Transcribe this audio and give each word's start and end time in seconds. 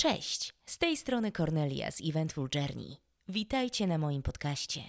Cześć, 0.00 0.54
z 0.66 0.78
tej 0.78 0.96
strony 0.96 1.32
Cornelia 1.32 1.90
z 1.90 2.00
Eventful 2.08 2.48
Journey. 2.54 2.96
Witajcie 3.28 3.86
na 3.86 3.98
moim 3.98 4.22
podcaście. 4.22 4.80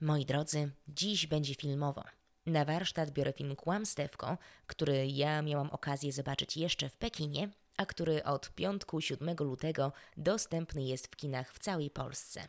Moi 0.00 0.26
drodzy, 0.26 0.70
dziś 0.88 1.26
będzie 1.26 1.54
filmowo. 1.54 2.04
Na 2.46 2.64
warsztat 2.64 3.10
biorę 3.10 3.32
film 3.32 3.56
Kłamstewko, 3.56 4.38
który 4.66 5.06
ja 5.06 5.42
miałam 5.42 5.70
okazję 5.70 6.12
zobaczyć 6.12 6.56
jeszcze 6.56 6.88
w 6.88 6.96
Pekinie, 6.96 7.48
a 7.78 7.86
który 7.86 8.24
od 8.24 8.50
piątku 8.50 9.00
7 9.00 9.36
lutego 9.40 9.92
dostępny 10.16 10.82
jest 10.82 11.06
w 11.06 11.16
kinach 11.16 11.52
w 11.52 11.58
całej 11.58 11.90
Polsce. 11.90 12.48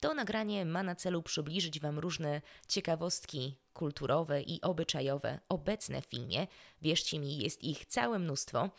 To 0.00 0.14
nagranie 0.14 0.64
ma 0.64 0.82
na 0.82 0.94
celu 0.94 1.22
przybliżyć 1.22 1.80
Wam 1.80 1.98
różne 1.98 2.42
ciekawostki 2.68 3.56
kulturowe 3.72 4.42
i 4.42 4.60
obyczajowe 4.60 5.40
obecne 5.48 6.02
w 6.02 6.06
filmie. 6.06 6.46
Wierzcie 6.82 7.18
mi, 7.18 7.38
jest 7.38 7.64
ich 7.64 7.86
całe 7.86 8.18
mnóstwo, 8.18 8.70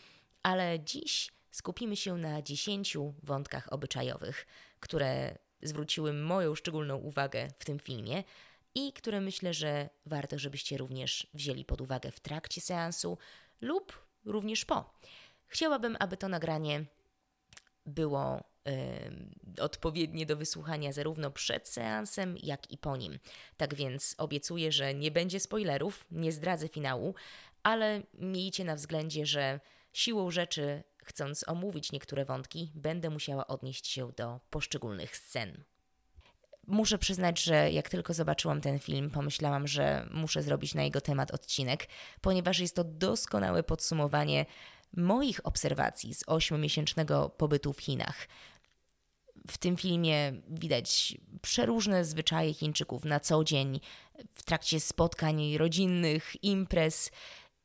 ale 0.43 0.79
dziś 0.79 1.31
skupimy 1.51 1.95
się 1.95 2.17
na 2.17 2.41
10 2.41 2.97
wątkach 3.23 3.73
obyczajowych, 3.73 4.45
które 4.79 5.37
zwróciły 5.61 6.13
moją 6.13 6.55
szczególną 6.55 6.95
uwagę 6.95 7.47
w 7.59 7.65
tym 7.65 7.79
filmie 7.79 8.23
i 8.75 8.93
które 8.93 9.21
myślę, 9.21 9.53
że 9.53 9.89
warto, 10.05 10.39
żebyście 10.39 10.77
również 10.77 11.27
wzięli 11.33 11.65
pod 11.65 11.81
uwagę 11.81 12.11
w 12.11 12.19
trakcie 12.19 12.61
seansu 12.61 13.17
lub 13.61 14.03
również 14.25 14.65
po. 14.65 14.93
Chciałabym, 15.53 15.97
aby 15.99 16.17
to 16.17 16.27
nagranie 16.27 16.85
było 17.85 18.43
y, 19.57 19.61
odpowiednie 19.61 20.25
do 20.25 20.37
wysłuchania 20.37 20.91
zarówno 20.91 21.31
przed 21.31 21.67
seansem, 21.67 22.37
jak 22.43 22.71
i 22.71 22.77
po 22.77 22.97
nim. 22.97 23.19
Tak 23.57 23.75
więc 23.75 24.15
obiecuję, 24.17 24.71
że 24.71 24.93
nie 24.93 25.11
będzie 25.11 25.39
spoilerów, 25.39 26.05
nie 26.11 26.31
zdradzę 26.31 26.67
finału, 26.67 27.15
ale 27.63 28.01
miejcie 28.13 28.63
na 28.63 28.75
względzie, 28.75 29.25
że 29.25 29.59
siłą 29.93 30.31
rzeczy, 30.31 30.83
chcąc 31.03 31.47
omówić 31.47 31.91
niektóre 31.91 32.25
wątki, 32.25 32.71
będę 32.75 33.09
musiała 33.09 33.47
odnieść 33.47 33.87
się 33.87 34.11
do 34.17 34.39
poszczególnych 34.49 35.17
scen. 35.17 35.63
Muszę 36.67 36.97
przyznać, 36.97 37.43
że 37.43 37.71
jak 37.71 37.89
tylko 37.89 38.13
zobaczyłam 38.13 38.61
ten 38.61 38.79
film, 38.79 39.11
pomyślałam, 39.11 39.67
że 39.67 40.07
muszę 40.11 40.41
zrobić 40.41 40.75
na 40.75 40.83
jego 40.83 41.01
temat 41.01 41.31
odcinek, 41.31 41.87
ponieważ 42.21 42.59
jest 42.59 42.75
to 42.75 42.83
doskonałe 42.83 43.63
podsumowanie 43.63 44.45
moich 44.97 45.39
obserwacji 45.43 46.13
z 46.13 46.23
ośmiomiesięcznego 46.27 47.29
pobytu 47.29 47.73
w 47.73 47.81
Chinach. 47.81 48.27
W 49.51 49.57
tym 49.57 49.77
filmie 49.77 50.33
widać 50.49 51.17
przeróżne 51.41 52.05
zwyczaje 52.05 52.53
Chińczyków 52.53 53.05
na 53.05 53.19
co 53.19 53.43
dzień, 53.43 53.79
w 54.33 54.43
trakcie 54.43 54.79
spotkań 54.79 55.57
rodzinnych, 55.57 56.43
imprez 56.43 57.11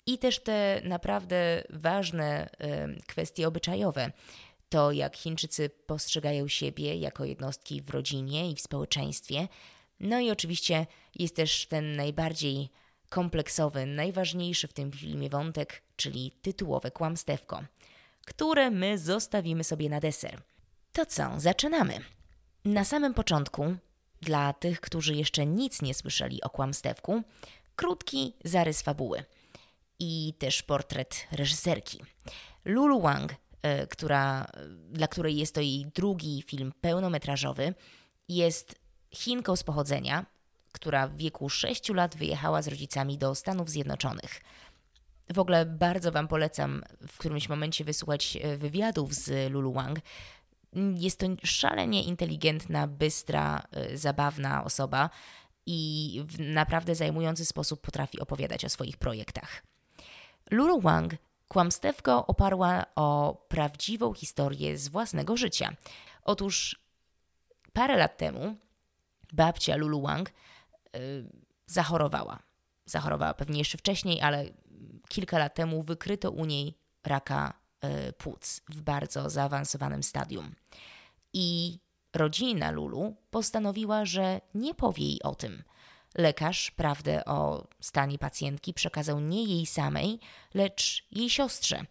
i 0.06 0.18
też 0.18 0.42
te 0.42 0.80
naprawdę 0.84 1.64
ważne 1.70 2.50
kwestie 3.06 3.48
obyczajowe. 3.48 4.12
To, 4.68 4.92
jak 4.92 5.16
Chińczycy 5.16 5.70
postrzegają 5.70 6.48
siebie 6.48 6.96
jako 6.96 7.24
jednostki 7.24 7.82
w 7.82 7.90
rodzinie 7.90 8.50
i 8.50 8.54
w 8.54 8.60
społeczeństwie. 8.60 9.48
No 10.00 10.20
i 10.20 10.30
oczywiście 10.30 10.86
jest 11.14 11.36
też 11.36 11.66
ten 11.66 11.96
najbardziej 11.96 12.68
kompleksowy, 13.08 13.86
najważniejszy 13.86 14.68
w 14.68 14.72
tym 14.72 14.92
filmie 14.92 15.30
wątek, 15.30 15.82
czyli 15.96 16.32
tytułowe 16.42 16.90
kłamstewko, 16.90 17.62
które 18.26 18.70
my 18.70 18.98
zostawimy 18.98 19.64
sobie 19.64 19.88
na 19.88 20.00
deser. 20.00 20.42
To 20.92 21.06
co, 21.06 21.30
zaczynamy. 21.36 22.00
Na 22.64 22.84
samym 22.84 23.14
początku, 23.14 23.76
dla 24.20 24.52
tych, 24.52 24.80
którzy 24.80 25.14
jeszcze 25.14 25.46
nic 25.46 25.82
nie 25.82 25.94
słyszeli 25.94 26.42
o 26.42 26.50
kłamstewku, 26.50 27.22
krótki 27.76 28.34
zarys 28.44 28.82
fabuły 28.82 29.24
i 29.98 30.34
też 30.38 30.62
portret 30.62 31.26
reżyserki. 31.32 32.02
Lulu 32.64 33.00
Wang, 33.00 33.32
y, 33.32 33.86
która, 33.86 34.46
dla 34.90 35.08
której 35.08 35.36
jest 35.36 35.54
to 35.54 35.60
jej 35.60 35.86
drugi 35.94 36.42
film 36.46 36.72
pełnometrażowy, 36.80 37.74
jest 38.28 38.74
Chinką 39.10 39.56
z 39.56 39.62
pochodzenia, 39.62 40.26
która 40.78 41.08
w 41.08 41.16
wieku 41.16 41.48
6 41.48 41.88
lat 41.88 42.16
wyjechała 42.16 42.62
z 42.62 42.68
rodzicami 42.68 43.18
do 43.18 43.34
Stanów 43.34 43.70
Zjednoczonych. 43.70 44.40
W 45.34 45.38
ogóle 45.38 45.66
bardzo 45.66 46.12
Wam 46.12 46.28
polecam 46.28 46.82
w 47.08 47.18
którymś 47.18 47.48
momencie 47.48 47.84
wysłuchać 47.84 48.36
e, 48.36 48.56
wywiadów 48.56 49.14
z 49.14 49.52
Lulu 49.52 49.72
Wang. 49.72 49.98
Jest 50.94 51.20
to 51.20 51.26
szalenie 51.44 52.02
inteligentna, 52.02 52.86
bystra, 52.86 53.62
e, 53.70 53.96
zabawna 53.96 54.64
osoba 54.64 55.10
i 55.66 56.22
w 56.26 56.40
naprawdę 56.40 56.94
zajmujący 56.94 57.44
sposób 57.44 57.80
potrafi 57.80 58.20
opowiadać 58.20 58.64
o 58.64 58.68
swoich 58.68 58.96
projektach. 58.96 59.62
Lulu 60.50 60.80
Wang 60.80 61.14
kłamstewko 61.48 62.26
oparła 62.26 62.84
o 62.94 63.36
prawdziwą 63.48 64.14
historię 64.14 64.78
z 64.78 64.88
własnego 64.88 65.36
życia. 65.36 65.76
Otóż 66.24 66.80
parę 67.72 67.96
lat 67.96 68.16
temu 68.16 68.56
babcia 69.32 69.76
Lulu 69.76 70.02
Wang 70.02 70.30
zachorowała. 71.66 72.38
Zachorowała 72.86 73.34
pewnie 73.34 73.58
jeszcze 73.58 73.78
wcześniej, 73.78 74.20
ale 74.20 74.44
kilka 75.08 75.38
lat 75.38 75.54
temu 75.54 75.82
wykryto 75.82 76.30
u 76.30 76.44
niej 76.44 76.78
raka 77.04 77.52
y, 78.08 78.12
płuc 78.12 78.60
w 78.68 78.80
bardzo 78.80 79.30
zaawansowanym 79.30 80.02
stadium. 80.02 80.54
I 81.32 81.78
rodzina 82.14 82.70
Lulu 82.70 83.16
postanowiła, 83.30 84.04
że 84.04 84.40
nie 84.54 84.74
powie 84.74 85.04
jej 85.04 85.22
o 85.22 85.34
tym. 85.34 85.62
Lekarz 86.14 86.70
prawdę 86.70 87.24
o 87.24 87.66
stanie 87.80 88.18
pacjentki 88.18 88.74
przekazał 88.74 89.20
nie 89.20 89.44
jej 89.44 89.66
samej, 89.66 90.18
lecz 90.54 91.06
jej 91.10 91.30
siostrze. 91.30 91.84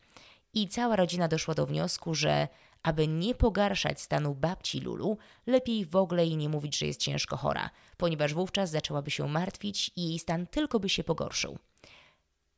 I 0.54 0.68
cała 0.68 0.96
rodzina 0.96 1.28
doszła 1.28 1.54
do 1.54 1.66
wniosku, 1.66 2.16
że 2.16 2.48
aby 2.88 3.08
nie 3.08 3.36
pogarszać 3.36 4.02
stanu 4.02 4.36
babci 4.36 4.80
Lulu, 4.80 5.18
lepiej 5.48 5.86
w 5.86 5.96
ogóle 5.96 6.26
jej 6.26 6.38
nie 6.38 6.50
mówić, 6.50 6.78
że 6.78 6.86
jest 6.86 7.00
ciężko 7.00 7.38
chora, 7.38 7.70
ponieważ 7.98 8.34
wówczas 8.34 8.70
zaczęłaby 8.70 9.12
się 9.12 9.28
martwić 9.28 9.92
i 9.96 10.08
jej 10.10 10.20
stan 10.20 10.48
tylko 10.48 10.80
by 10.80 10.90
się 10.90 11.04
pogorszył. 11.04 11.58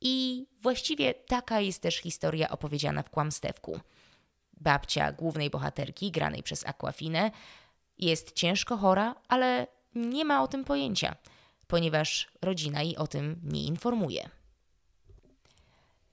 I 0.01 0.45
właściwie 0.61 1.13
taka 1.13 1.59
jest 1.59 1.81
też 1.81 1.97
historia 1.97 2.49
opowiedziana 2.49 3.03
w 3.03 3.09
kłamstewku. 3.09 3.79
Babcia 4.53 5.11
głównej 5.11 5.49
bohaterki, 5.49 6.11
granej 6.11 6.43
przez 6.43 6.65
Aquafinę, 6.67 7.31
jest 7.97 8.31
ciężko 8.31 8.77
chora, 8.77 9.15
ale 9.27 9.67
nie 9.95 10.25
ma 10.25 10.43
o 10.43 10.47
tym 10.47 10.63
pojęcia, 10.63 11.15
ponieważ 11.67 12.31
rodzina 12.41 12.81
jej 12.81 12.97
o 12.97 13.07
tym 13.07 13.41
nie 13.43 13.63
informuje. 13.63 14.29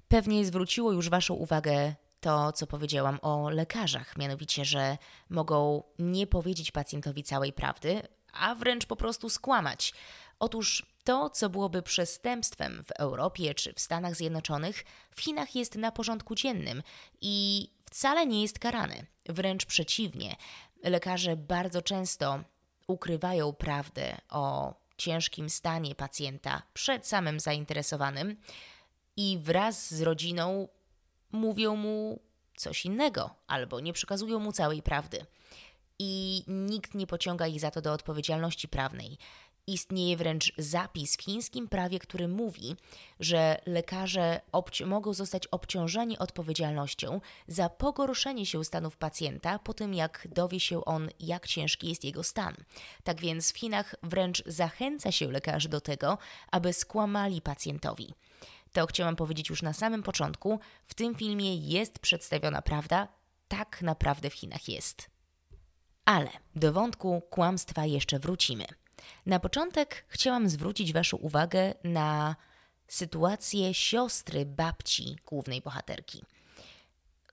Pewnie 0.09 0.45
zwróciło 0.45 0.93
już 0.93 1.09
Waszą 1.09 1.35
uwagę 1.35 1.95
to, 2.27 2.53
co 2.53 2.67
powiedziałam 2.67 3.19
o 3.23 3.51
lekarzach, 3.51 4.17
mianowicie, 4.17 4.65
że 4.65 4.99
mogą 5.31 5.83
nie 5.99 6.27
powiedzieć 6.27 6.71
pacjentowi 6.71 7.25
całej 7.25 7.53
prawdy, 7.53 8.03
a 8.33 8.55
wręcz 8.55 8.87
po 8.87 8.97
prostu 8.97 9.31
skłamać. 9.31 9.95
Otóż 10.39 10.87
to, 11.05 11.31
co 11.31 11.51
byłoby 11.51 11.83
przestępstwem 11.83 12.85
w 12.85 12.91
Europie 12.91 13.55
czy 13.55 13.73
w 13.73 13.81
Stanach 13.81 14.15
Zjednoczonych, 14.15 14.85
w 15.11 15.21
Chinach 15.21 15.55
jest 15.55 15.75
na 15.75 15.93
porządku 15.93 16.35
dziennym 16.35 16.83
i 17.21 17.69
wcale 17.85 18.27
nie 18.27 18.43
jest 18.43 18.59
karane. 18.59 19.07
Wręcz 19.29 19.67
przeciwnie, 19.67 20.37
lekarze 20.83 21.37
bardzo 21.37 21.83
często 21.83 22.41
ukrywają 22.87 23.53
prawdę 23.53 24.17
o 24.31 24.75
ciężkim 24.97 25.51
stanie 25.51 25.95
pacjenta 25.95 26.63
przed 26.75 27.07
samym 27.07 27.41
zainteresowanym 27.41 28.37
i 29.17 29.39
wraz 29.43 29.95
z 29.95 30.03
rodziną 30.03 30.69
mówią 31.37 31.77
mu 31.77 32.21
coś 32.57 32.85
innego 32.85 33.31
albo 33.47 33.81
nie 33.81 33.93
przekazują 33.93 34.39
mu 34.39 34.53
całej 34.53 34.83
prawdy. 34.83 35.27
I 35.99 36.43
nikt 36.47 36.95
nie 36.95 37.07
pociąga 37.07 37.47
ich 37.47 37.61
za 37.61 37.71
to 37.71 37.83
do 37.83 37.93
odpowiedzialności 37.93 38.69
prawnej. 38.69 39.19
Istnieje 39.69 40.17
wręcz 40.17 40.53
zapis 40.59 41.17
w 41.17 41.23
chińskim 41.23 41.69
prawie, 41.69 41.99
który 41.99 42.29
mówi, 42.29 42.77
że 43.21 43.61
lekarze 43.67 44.41
mogą 44.87 45.15
zostać 45.15 45.47
obciążeni 45.47 46.19
odpowiedzialnością 46.19 47.21
za 47.49 47.69
pogorszenie 47.69 48.47
się 48.47 48.65
stanów 48.65 48.97
pacjenta 48.97 49.59
po 49.59 49.75
tym, 49.75 49.95
jak 49.95 50.29
dowie 50.31 50.61
się 50.61 50.85
on, 50.85 51.09
jak 51.21 51.47
ciężki 51.47 51.89
jest 51.89 52.05
jego 52.05 52.23
stan. 52.23 52.55
Tak 53.05 53.21
więc 53.21 53.53
w 53.53 53.59
Chinach 53.59 53.95
wręcz 54.03 54.43
zachęca 54.47 55.13
się 55.13 55.31
lekarzy 55.31 55.69
do 55.69 55.81
tego, 55.81 56.19
aby 56.51 56.73
skłamali 56.73 57.41
pacjentowi. 57.41 58.15
To 58.77 58.87
chciałam 58.87 59.17
powiedzieć 59.17 59.51
już 59.51 59.63
na 59.63 59.73
samym 59.73 60.03
początku. 60.03 60.61
W 60.87 60.95
tym 60.95 61.15
filmie 61.15 61.57
jest 61.57 61.99
przedstawiona 61.99 62.63
prawda, 62.63 63.09
tak 63.49 63.83
naprawdę 63.83 64.31
w 64.31 64.35
Chinach 64.35 64.69
jest. 64.69 65.11
Ale 66.05 66.31
do 66.57 66.73
wątku 66.73 67.23
kłamstwa 67.31 67.87
jeszcze 67.87 68.19
wrócimy. 68.19 68.65
Na 69.27 69.41
początek 69.41 70.05
chciałam 70.09 70.49
zwrócić 70.49 70.93
Waszą 70.93 71.17
uwagę 71.17 71.75
na 71.85 72.37
sytuację 72.89 73.75
siostry 73.75 74.47
babci 74.47 75.17
głównej 75.27 75.61
bohaterki. 75.61 76.23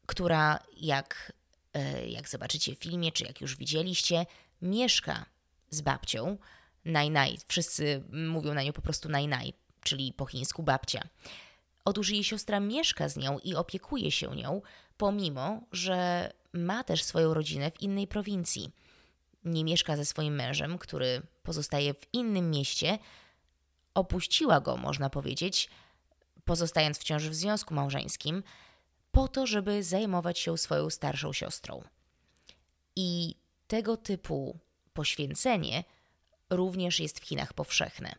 która 0.05 0.59
jak, 0.77 1.33
e, 1.73 2.09
jak 2.09 2.29
zobaczycie 2.29 2.75
w 2.75 2.79
filmie, 2.79 3.11
czy 3.11 3.23
jak 3.23 3.41
już 3.41 3.55
widzieliście, 3.57 4.25
mieszka 4.61 5.25
z 5.69 5.81
babcią. 5.81 6.37
Naj, 6.85 7.37
Wszyscy 7.47 8.03
mówią 8.11 8.53
na 8.53 8.63
nią 8.63 8.73
po 8.73 8.81
prostu 8.81 9.09
naj, 9.09 9.53
czyli 9.83 10.13
po 10.13 10.25
chińsku 10.25 10.63
babcia. 10.63 11.07
Otóż 11.85 12.09
jej 12.09 12.23
siostra 12.23 12.59
mieszka 12.59 13.09
z 13.09 13.17
nią 13.17 13.39
i 13.39 13.55
opiekuje 13.55 14.11
się 14.11 14.35
nią, 14.35 14.61
pomimo, 14.97 15.61
że 15.71 16.29
ma 16.53 16.83
też 16.83 17.03
swoją 17.03 17.33
rodzinę 17.33 17.71
w 17.71 17.81
innej 17.81 18.07
prowincji. 18.07 18.71
Nie 19.45 19.63
mieszka 19.63 19.97
ze 19.97 20.05
swoim 20.05 20.35
mężem, 20.35 20.77
który 20.77 21.21
pozostaje 21.43 21.93
w 21.93 22.13
innym 22.13 22.49
mieście. 22.49 22.99
Opuściła 23.93 24.61
go, 24.61 24.77
można 24.77 25.09
powiedzieć, 25.09 25.69
pozostając 26.45 26.99
wciąż 26.99 27.23
w 27.23 27.35
związku 27.35 27.73
małżeńskim, 27.73 28.43
po 29.11 29.27
to, 29.27 29.47
żeby 29.47 29.83
zajmować 29.83 30.39
się 30.39 30.57
swoją 30.57 30.89
starszą 30.89 31.33
siostrą. 31.33 31.83
I 32.95 33.35
tego 33.67 33.97
typu 33.97 34.59
poświęcenie 34.93 35.83
również 36.49 36.99
jest 36.99 37.19
w 37.19 37.23
Chinach 37.23 37.53
powszechne. 37.53 38.15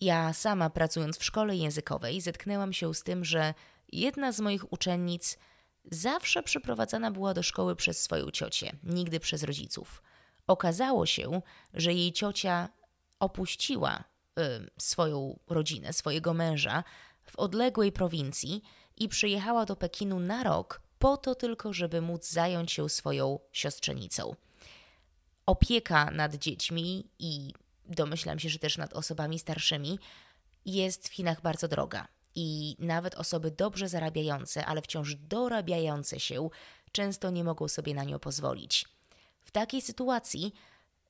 Ja 0.00 0.32
sama 0.32 0.70
pracując 0.70 1.18
w 1.18 1.24
szkole 1.24 1.56
językowej 1.56 2.20
zetknęłam 2.20 2.72
się 2.72 2.94
z 2.94 3.02
tym, 3.02 3.24
że 3.24 3.54
jedna 3.92 4.32
z 4.32 4.40
moich 4.40 4.72
uczennic 4.72 5.38
zawsze 5.90 6.42
przyprowadzana 6.42 7.10
była 7.10 7.34
do 7.34 7.42
szkoły 7.42 7.76
przez 7.76 8.02
swoją 8.02 8.30
ciocię, 8.30 8.72
nigdy 8.82 9.20
przez 9.20 9.42
rodziców. 9.42 10.02
Okazało 10.46 11.06
się, 11.06 11.42
że 11.74 11.92
jej 11.92 12.12
ciocia 12.12 12.68
opuściła 13.20 14.04
y, 14.38 14.70
swoją 14.78 15.38
rodzinę, 15.48 15.92
swojego 15.92 16.34
męża 16.34 16.84
w 17.24 17.36
odległej 17.36 17.92
prowincji 17.92 18.62
i 18.96 19.08
przyjechała 19.08 19.64
do 19.64 19.76
Pekinu 19.76 20.20
na 20.20 20.42
rok 20.42 20.80
po 20.98 21.16
to 21.16 21.34
tylko, 21.34 21.72
żeby 21.72 22.00
móc 22.00 22.28
zająć 22.28 22.72
się 22.72 22.88
swoją 22.88 23.38
siostrzenicą. 23.52 24.34
Opieka 25.46 26.10
nad 26.10 26.34
dziećmi 26.34 27.10
i 27.18 27.52
domyślam 27.86 28.38
się, 28.38 28.48
że 28.48 28.58
też 28.58 28.78
nad 28.78 28.92
osobami 28.92 29.38
starszymi 29.38 29.98
jest 30.64 31.08
w 31.08 31.12
Chinach 31.12 31.40
bardzo 31.40 31.68
droga. 31.68 32.08
I 32.34 32.76
nawet 32.78 33.14
osoby 33.14 33.50
dobrze 33.50 33.88
zarabiające, 33.88 34.66
ale 34.66 34.82
wciąż 34.82 35.14
dorabiające 35.14 36.20
się, 36.20 36.48
często 36.92 37.30
nie 37.30 37.44
mogą 37.44 37.68
sobie 37.68 37.94
na 37.94 38.04
nią 38.04 38.18
pozwolić. 38.18 38.84
W 39.44 39.50
takiej 39.50 39.82
sytuacji 39.82 40.54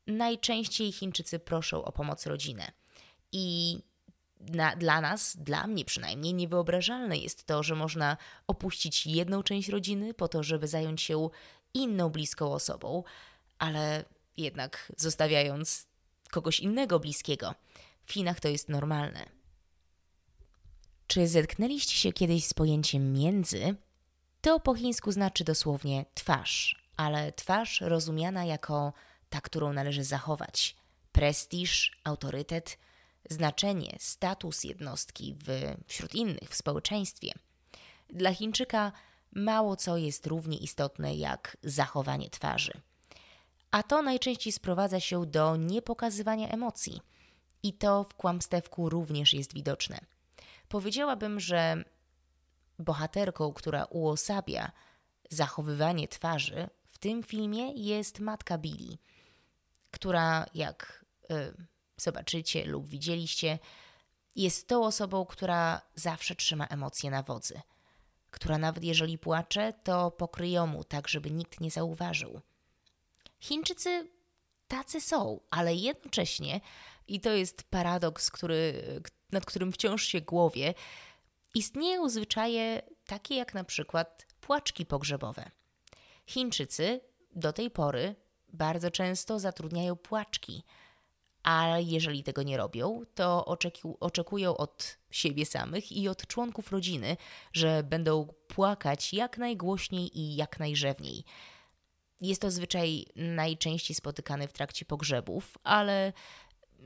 najczęściej 0.07 0.93
Chińczycy 0.93 1.39
proszą 1.39 1.85
o 1.85 1.93
pomoc 1.93 2.27
rodzinę. 2.27 2.73
I 3.33 3.79
na, 4.41 4.77
dla 4.77 5.01
nas, 5.01 5.37
dla 5.37 5.67
mnie 5.67 5.85
przynajmniej, 5.85 6.35
niewyobrażalne 6.35 7.17
jest 7.17 7.45
to, 7.45 7.63
że 7.63 7.75
można 7.75 8.17
opuścić 8.47 9.07
jedną 9.07 9.43
część 9.43 9.69
rodziny 9.69 10.15
po 10.15 10.29
to, 10.29 10.43
żeby 10.43 10.69
zająć 10.69 11.03
się 11.03 11.29
inną 11.75 12.09
bliską 12.09 12.53
osobą, 12.53 13.05
ale 13.59 14.05
jednak 14.37 14.93
zostawiając 14.97 15.87
kogoś 16.35 16.61
innego 16.61 17.01
bliskiego. 17.01 17.55
W 18.05 18.13
Chinach 18.13 18.41
to 18.41 18.49
jest 18.49 18.69
normalne. 18.69 19.27
Czy 21.07 21.29
zetknęliście 21.29 21.97
się 21.97 22.13
kiedyś 22.13 22.47
z 22.47 22.55
pojęciem 22.55 23.13
między? 23.13 23.75
To 24.41 24.61
po 24.61 24.75
chińsku 24.75 25.13
znaczy 25.13 25.45
dosłownie 25.45 26.05
twarz, 26.15 26.85
ale 26.97 27.33
twarz 27.33 27.81
rozumiana 27.81 28.45
jako 28.45 28.93
ta, 29.29 29.41
którą 29.41 29.73
należy 29.73 30.05
zachować. 30.05 30.77
Prestiż, 31.13 32.01
autorytet, 32.05 32.79
znaczenie, 33.31 33.97
status 34.01 34.65
jednostki 34.65 35.35
w, 35.45 35.75
wśród 35.87 36.15
innych 36.15 36.51
w 36.51 36.55
społeczeństwie. 36.55 37.33
Dla 38.11 38.35
Chińczyka 38.35 38.93
mało 39.33 39.77
co 39.77 39.97
jest 39.97 40.27
równie 40.27 40.59
istotne 40.59 41.17
jak 41.17 41.57
zachowanie 41.63 42.31
twarzy. 42.31 42.81
A 43.75 43.83
to 43.83 44.03
najczęściej 44.03 44.53
sprowadza 44.53 45.01
się 45.01 45.27
do 45.27 45.57
niepokazywania 45.57 46.49
emocji. 46.49 47.01
I 47.63 47.73
to 47.73 48.05
w 48.05 48.15
kłamstewku 48.15 48.89
również 48.89 49.35
jest 49.35 49.55
widoczne. 49.55 49.99
Powiedziałabym, 50.69 51.41
że 51.41 51.85
bohaterką, 52.79 53.53
która 53.53 53.85
uosabia 53.85 54.73
zachowywanie 55.31 56.09
twarzy 56.09 56.69
w 56.87 56.99
tym 56.99 57.23
filmie 57.23 57.73
jest 57.73 58.21
matka 58.21 58.59
Billy, 58.59 58.99
która, 59.91 60.47
jak 60.55 61.05
y, 61.31 61.55
zobaczycie 61.97 62.65
lub 62.65 62.87
widzieliście, 62.87 63.59
jest 64.37 64.69
tą 64.69 64.85
osobą, 64.85 65.27
która 65.27 65.81
zawsze 65.95 66.35
trzyma 66.35 66.67
emocje 66.67 67.11
na 67.11 67.23
wodzy, 67.23 67.61
która 68.31 68.59
nawet 68.59 68.85
jeżeli 68.85 69.19
płacze, 69.19 69.73
to 69.73 70.11
pokryje 70.11 70.67
mu 70.67 70.85
tak, 70.85 71.09
żeby 71.09 71.31
nikt 71.31 71.61
nie 71.61 71.71
zauważył. 71.71 72.41
Chińczycy 73.45 74.09
tacy 74.69 75.01
są, 75.01 75.41
ale 75.51 75.75
jednocześnie, 75.75 76.61
i 77.09 77.21
to 77.21 77.31
jest 77.31 77.63
paradoks, 77.63 78.31
który, 78.31 78.83
nad 79.33 79.45
którym 79.47 79.73
wciąż 79.73 80.05
się 80.05 80.21
głowie, 80.21 80.75
istnieją 81.55 82.09
zwyczaje 82.09 82.83
takie 83.07 83.37
jak 83.37 83.55
na 83.55 83.65
przykład 83.65 84.27
płaczki 84.41 84.87
pogrzebowe. 84.87 85.51
Chińczycy 86.27 87.01
do 87.37 87.53
tej 87.53 87.71
pory 87.71 88.15
bardzo 88.53 88.91
często 88.91 89.39
zatrudniają 89.39 89.97
płaczki, 89.97 90.65
ale 91.43 91.83
jeżeli 91.83 92.23
tego 92.23 92.43
nie 92.43 92.57
robią, 92.57 93.03
to 93.15 93.45
oczekują 94.01 94.57
od 94.57 94.99
siebie 95.11 95.47
samych 95.47 95.93
i 95.93 96.09
od 96.09 96.27
członków 96.27 96.73
rodziny, 96.73 97.17
że 97.53 97.83
będą 97.83 98.29
płakać 98.49 99.13
jak 99.13 99.39
najgłośniej 99.39 100.19
i 100.19 100.37
jak 100.37 100.59
najrzewniej. 100.59 101.25
Jest 102.21 102.43
to 102.43 102.51
zwyczaj 102.51 103.07
najczęściej 103.17 103.95
spotykany 103.95 104.49
w 104.49 104.53
trakcie 104.53 104.85
pogrzebów, 104.85 105.59
ale 105.65 106.13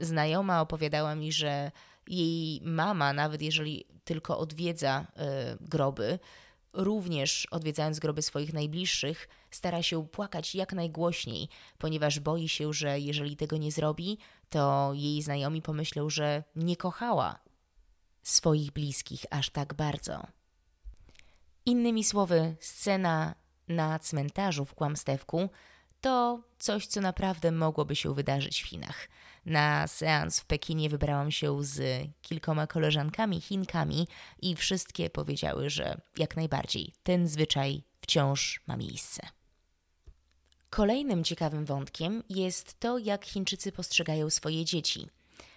znajoma 0.00 0.60
opowiadała 0.60 1.14
mi, 1.14 1.32
że 1.32 1.70
jej 2.06 2.60
mama, 2.64 3.12
nawet 3.12 3.42
jeżeli 3.42 3.84
tylko 4.04 4.38
odwiedza 4.38 5.00
y, 5.00 5.68
groby, 5.68 6.18
również 6.72 7.46
odwiedzając 7.50 7.98
groby 7.98 8.22
swoich 8.22 8.52
najbliższych, 8.52 9.28
stara 9.50 9.82
się 9.82 10.08
płakać 10.08 10.54
jak 10.54 10.72
najgłośniej, 10.72 11.48
ponieważ 11.78 12.20
boi 12.20 12.48
się, 12.48 12.72
że 12.72 13.00
jeżeli 13.00 13.36
tego 13.36 13.56
nie 13.56 13.72
zrobi, 13.72 14.18
to 14.48 14.90
jej 14.94 15.22
znajomi 15.22 15.62
pomyślą, 15.62 16.10
że 16.10 16.44
nie 16.56 16.76
kochała 16.76 17.38
swoich 18.22 18.70
bliskich 18.70 19.26
aż 19.30 19.50
tak 19.50 19.74
bardzo. 19.74 20.26
Innymi 21.66 22.04
słowy, 22.04 22.56
scena 22.60 23.34
na 23.68 23.98
cmentarzu 23.98 24.64
w 24.64 24.74
Kłamstewku 24.74 25.48
to 26.00 26.40
coś, 26.58 26.86
co 26.86 27.00
naprawdę 27.00 27.52
mogłoby 27.52 27.96
się 27.96 28.14
wydarzyć 28.14 28.62
w 28.62 28.66
Chinach. 28.66 29.08
Na 29.46 29.86
seans 29.86 30.40
w 30.40 30.44
Pekinie 30.44 30.88
wybrałam 30.88 31.30
się 31.30 31.64
z 31.64 32.06
kilkoma 32.22 32.66
koleżankami 32.66 33.40
Chinkami 33.40 34.08
i 34.42 34.56
wszystkie 34.56 35.10
powiedziały, 35.10 35.70
że 35.70 36.00
jak 36.16 36.36
najbardziej 36.36 36.92
ten 37.02 37.28
zwyczaj 37.28 37.82
wciąż 38.00 38.60
ma 38.66 38.76
miejsce. 38.76 39.22
Kolejnym 40.70 41.24
ciekawym 41.24 41.64
wątkiem 41.64 42.22
jest 42.28 42.80
to, 42.80 42.98
jak 42.98 43.24
Chińczycy 43.24 43.72
postrzegają 43.72 44.30
swoje 44.30 44.64
dzieci. 44.64 45.08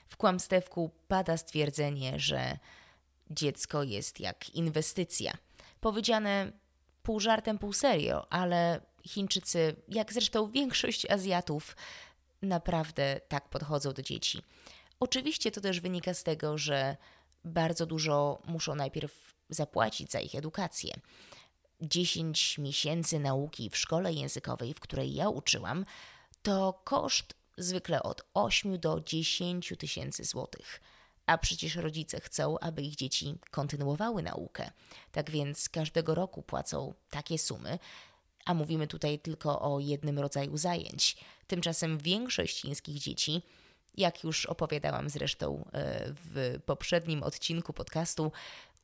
W 0.10 0.18
kłamstewku 0.18 0.92
pada 1.08 1.38
stwierdzenie, 1.38 2.20
że 2.20 2.58
dziecko 3.30 3.84
jest 3.84 4.20
jak 4.20 4.50
inwestycja. 4.50 5.34
Powiedziane 5.82 6.52
pół 7.04 7.20
żartem, 7.20 7.58
pół 7.58 7.74
serio, 7.74 8.34
ale 8.34 8.82
Chińczycy, 9.08 9.76
jak 9.88 10.14
zresztą 10.14 10.52
większość 10.52 11.12
Azjatów, 11.12 11.76
naprawdę 12.42 13.22
tak 13.28 13.50
podchodzą 13.50 13.94
do 13.94 14.02
dzieci. 14.02 14.42
Oczywiście 15.00 15.52
to 15.52 15.62
też 15.62 15.80
wynika 15.80 16.14
z 16.14 16.24
tego, 16.24 16.58
że 16.58 16.98
bardzo 17.44 17.86
dużo 17.86 18.42
muszą 18.46 18.76
najpierw 18.76 19.34
zapłacić 19.50 20.12
za 20.12 20.20
ich 20.20 20.36
edukację. 20.36 20.94
10 21.82 22.58
miesięcy 22.58 23.20
nauki 23.20 23.70
w 23.70 23.78
szkole 23.78 24.14
językowej, 24.14 24.74
w 24.74 24.80
której 24.80 25.14
ja 25.14 25.30
uczyłam, 25.30 25.86
to 26.42 26.82
koszt 26.84 27.34
zwykle 27.58 28.04
od 28.04 28.26
8 28.34 28.80
do 28.80 29.02
10 29.06 29.74
tysięcy 29.80 30.24
złotych. 30.24 30.82
A 31.26 31.38
przecież 31.38 31.76
rodzice 31.76 32.20
chcą, 32.20 32.60
aby 32.60 32.82
ich 32.82 32.96
dzieci 32.96 33.36
kontynuowały 33.52 34.24
naukę. 34.24 34.72
Tak 35.12 35.32
więc 35.32 35.70
każdego 35.70 36.16
roku 36.16 36.42
płacą 36.42 36.94
takie 37.10 37.38
sumy, 37.38 37.80
a 38.46 38.54
mówimy 38.54 38.88
tutaj 38.88 39.20
tylko 39.20 39.62
o 39.62 39.80
jednym 39.80 40.20
rodzaju 40.20 40.58
zajęć. 40.58 41.18
Tymczasem 41.48 41.98
większość 41.98 42.62
chińskich 42.62 43.00
dzieci, 43.00 43.42
jak 43.96 44.24
już 44.24 44.46
opowiadałam 44.46 45.10
zresztą 45.10 45.66
e, 45.74 46.14
w 46.14 46.60
poprzednim 46.66 47.24
odcinku 47.24 47.74
podcastu, 47.74 48.32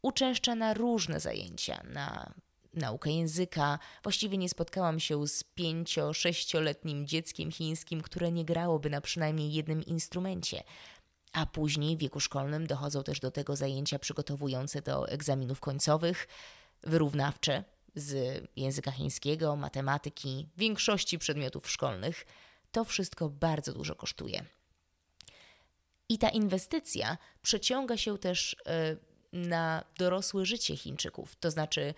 uczęszcza 0.02 0.56
na 0.56 0.74
różne 0.74 1.20
zajęcia, 1.20 1.84
na 1.84 2.34
naukę 2.74 3.12
języka. 3.12 3.80
Właściwie 4.04 4.38
nie 4.38 4.50
spotkałam 4.50 5.00
się 5.00 5.28
z 5.28 5.44
pięcio-sześcioletnim 5.44 7.08
dzieckiem 7.08 7.52
chińskim, 7.52 8.02
które 8.02 8.32
nie 8.32 8.46
grałoby 8.46 8.90
na 8.90 9.02
przynajmniej 9.02 9.54
jednym 9.54 9.84
instrumencie. 9.86 10.64
A 11.34 11.46
później 11.46 11.98
w 11.98 12.00
wieku 12.00 12.20
szkolnym 12.20 12.68
dochodzą 12.68 13.04
też 13.04 13.20
do 13.20 13.32
tego 13.32 13.56
zajęcia 13.56 14.00
przygotowujące 14.00 14.82
do 14.82 15.10
egzaminów 15.10 15.60
końcowych, 15.60 16.28
wyrównawcze, 16.84 17.64
z 17.96 18.44
języka 18.56 18.92
chińskiego, 18.92 19.56
matematyki, 19.56 20.48
większości 20.58 21.20
przedmiotów 21.20 21.70
szkolnych. 21.70 22.26
To 22.72 22.86
wszystko 22.86 23.30
bardzo 23.30 23.74
dużo 23.74 23.96
kosztuje. 23.96 24.46
I 26.10 26.18
ta 26.18 26.30
inwestycja 26.30 27.18
przeciąga 27.42 27.98
się 27.98 28.18
też 28.18 28.56
e, 28.66 28.96
na 29.34 29.84
dorosłe 29.98 30.46
życie 30.46 30.78
Chińczyków. 30.78 31.36
To 31.36 31.52
znaczy, 31.52 31.94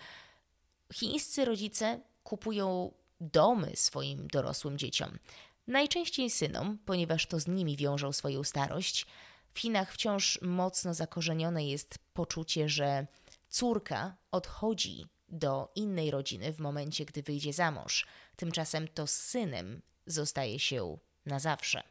chińscy 0.92 1.44
rodzice 1.44 2.00
kupują 2.24 2.92
domy 3.20 3.72
swoim 3.74 4.28
dorosłym 4.28 4.78
dzieciom. 4.78 5.18
Najczęściej 5.66 6.30
synom, 6.30 6.78
ponieważ 6.84 7.26
to 7.26 7.40
z 7.40 7.46
nimi 7.46 7.76
wiążą 7.76 8.12
swoją 8.12 8.44
starość. 8.44 9.06
W 9.54 9.58
Chinach 9.58 9.92
wciąż 9.92 10.38
mocno 10.42 10.94
zakorzenione 10.94 11.66
jest 11.66 11.98
poczucie, 12.12 12.68
że 12.68 13.06
córka 13.48 14.16
odchodzi 14.30 15.06
do 15.28 15.72
innej 15.74 16.10
rodziny 16.10 16.52
w 16.52 16.58
momencie, 16.58 17.04
gdy 17.04 17.22
wyjdzie 17.22 17.52
za 17.52 17.70
mąż. 17.70 18.06
Tymczasem 18.36 18.88
to 18.88 19.06
z 19.06 19.12
synem 19.12 19.82
zostaje 20.06 20.58
się 20.58 20.98
na 21.26 21.38
zawsze. 21.38 21.82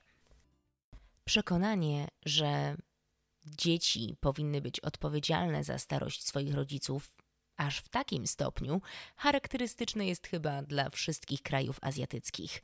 Przekonanie, 1.25 2.07
że 2.25 2.75
dzieci 3.45 4.15
powinny 4.19 4.61
być 4.61 4.79
odpowiedzialne 4.79 5.63
za 5.63 5.77
starość 5.77 6.25
swoich 6.25 6.53
rodziców, 6.53 7.11
aż 7.57 7.77
w 7.77 7.89
takim 7.89 8.27
stopniu, 8.27 8.81
charakterystyczne 9.15 10.05
jest 10.05 10.27
chyba 10.27 10.61
dla 10.61 10.89
wszystkich 10.89 11.41
krajów 11.41 11.77
azjatyckich. 11.81 12.61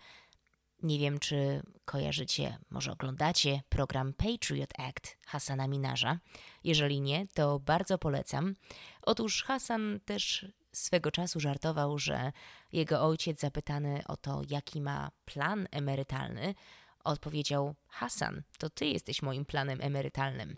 Nie 0.84 1.00
wiem, 1.00 1.20
czy 1.20 1.62
kojarzycie, 1.86 2.58
może 2.70 2.92
oglądacie 2.92 3.62
program 3.70 4.14
Patriot 4.14 4.80
Act 4.80 5.18
Hasana 5.26 5.68
Minarza. 5.68 6.20
Jeżeli 6.64 7.02
nie, 7.02 7.28
to 7.34 7.60
bardzo 7.60 7.98
polecam. 7.98 8.56
Otóż 9.02 9.44
Hasan 9.44 10.00
też 10.06 10.46
swego 10.74 11.12
czasu 11.12 11.40
żartował, 11.40 12.00
że 12.00 12.32
jego 12.72 13.02
ojciec 13.02 13.40
zapytany 13.40 14.02
o 14.08 14.18
to, 14.18 14.42
jaki 14.50 14.82
ma 14.82 15.12
plan 15.26 15.68
emerytalny, 15.72 16.56
odpowiedział: 17.04 17.76
Hasan, 17.88 18.44
to 18.58 18.70
ty 18.70 18.86
jesteś 18.86 19.22
moim 19.22 19.46
planem 19.46 19.82
emerytalnym. 19.82 20.58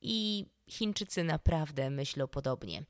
I 0.00 0.46
Chińczycy 0.68 1.24
naprawdę 1.24 1.90
myślą 1.90 2.28
podobnie. 2.28 2.84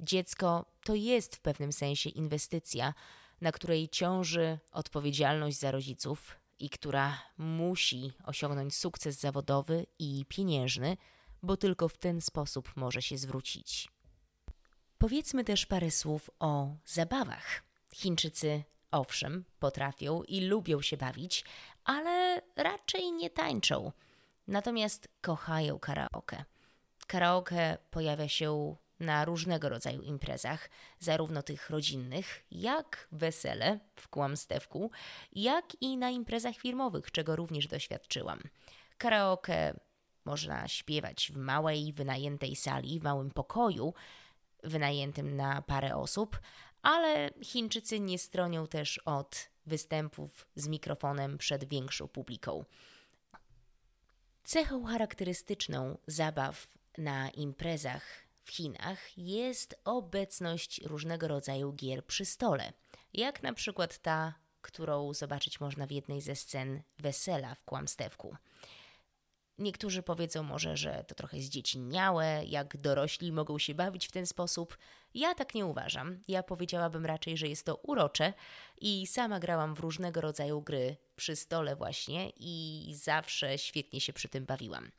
Dziecko 0.00 0.66
to 0.84 0.94
jest 0.94 1.36
w 1.36 1.40
pewnym 1.40 1.72
sensie 1.72 2.10
inwestycja, 2.10 2.94
na 3.40 3.52
której 3.52 3.88
ciąży 3.88 4.58
odpowiedzialność 4.72 5.58
za 5.58 5.70
rodziców 5.70 6.36
i 6.58 6.70
która 6.70 7.18
musi 7.38 8.12
osiągnąć 8.24 8.76
sukces 8.76 9.20
zawodowy 9.20 9.86
i 9.98 10.24
pieniężny, 10.28 10.96
bo 11.42 11.56
tylko 11.56 11.88
w 11.88 11.98
ten 11.98 12.20
sposób 12.20 12.76
może 12.76 13.02
się 13.02 13.18
zwrócić. 13.18 13.88
Powiedzmy 14.98 15.44
też 15.44 15.66
parę 15.66 15.90
słów 15.90 16.30
o 16.38 16.76
zabawach. 16.86 17.62
Chińczycy 17.94 18.64
owszem, 18.90 19.44
potrafią 19.58 20.22
i 20.22 20.40
lubią 20.40 20.82
się 20.82 20.96
bawić, 20.96 21.44
ale 21.84 22.42
raczej 22.56 23.12
nie 23.12 23.30
tańczą. 23.30 23.92
Natomiast 24.46 25.08
kochają 25.20 25.78
karaoke. 25.78 26.44
Karaoke 27.06 27.78
pojawia 27.90 28.28
się 28.28 28.76
na 29.00 29.24
różnego 29.24 29.68
rodzaju 29.68 30.02
imprezach, 30.02 30.70
zarówno 30.98 31.42
tych 31.42 31.70
rodzinnych, 31.70 32.44
jak 32.50 33.08
wesele 33.12 33.80
w 33.96 34.08
Kłamstewku, 34.08 34.90
jak 35.32 35.64
i 35.80 35.96
na 35.96 36.10
imprezach 36.10 36.56
firmowych, 36.56 37.10
czego 37.10 37.36
również 37.36 37.66
doświadczyłam. 37.66 38.40
Karaoke 38.98 39.80
można 40.24 40.68
śpiewać 40.68 41.32
w 41.34 41.36
małej, 41.36 41.92
wynajętej 41.92 42.56
sali, 42.56 43.00
w 43.00 43.02
małym 43.02 43.30
pokoju, 43.30 43.94
wynajętym 44.62 45.36
na 45.36 45.62
parę 45.62 45.96
osób, 45.96 46.40
ale 46.82 47.30
Chińczycy 47.42 48.00
nie 48.00 48.18
stronią 48.18 48.66
też 48.66 48.98
od 48.98 49.50
występów 49.66 50.48
z 50.54 50.68
mikrofonem 50.68 51.38
przed 51.38 51.64
większą 51.64 52.08
publiką. 52.08 52.64
Cechą 54.44 54.84
charakterystyczną 54.84 55.98
zabaw 56.06 56.68
na 56.98 57.30
imprezach 57.30 58.23
w 58.44 58.50
Chinach 58.50 59.18
jest 59.18 59.80
obecność 59.84 60.80
różnego 60.84 61.28
rodzaju 61.28 61.72
gier 61.72 62.06
przy 62.06 62.24
stole, 62.24 62.72
jak 63.12 63.42
na 63.42 63.52
przykład 63.52 63.98
ta, 63.98 64.34
którą 64.60 65.14
zobaczyć 65.14 65.60
można 65.60 65.86
w 65.86 65.90
jednej 65.90 66.20
ze 66.20 66.36
scen 66.36 66.82
wesela 66.98 67.54
w 67.54 67.64
Kłamstewku. 67.64 68.36
Niektórzy 69.58 70.02
powiedzą 70.02 70.42
może, 70.42 70.76
że 70.76 71.04
to 71.08 71.14
trochę 71.14 71.40
zdziecinniałe, 71.40 72.44
jak 72.46 72.76
dorośli 72.76 73.32
mogą 73.32 73.58
się 73.58 73.74
bawić 73.74 74.06
w 74.06 74.12
ten 74.12 74.26
sposób. 74.26 74.78
Ja 75.14 75.34
tak 75.34 75.54
nie 75.54 75.66
uważam. 75.66 76.22
Ja 76.28 76.42
powiedziałabym 76.42 77.06
raczej, 77.06 77.36
że 77.36 77.48
jest 77.48 77.66
to 77.66 77.76
urocze 77.76 78.32
i 78.80 79.06
sama 79.06 79.40
grałam 79.40 79.74
w 79.74 79.80
różnego 79.80 80.20
rodzaju 80.20 80.62
gry 80.62 80.96
przy 81.16 81.36
stole 81.36 81.76
właśnie 81.76 82.32
i 82.36 82.92
zawsze 82.96 83.58
świetnie 83.58 84.00
się 84.00 84.12
przy 84.12 84.28
tym 84.28 84.46
bawiłam. 84.46 84.90